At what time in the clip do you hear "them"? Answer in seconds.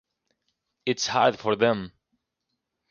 1.55-1.91